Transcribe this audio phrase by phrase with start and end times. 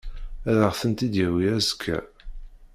[0.49, 1.97] Ad aɣ-ten-id-yawi azekka.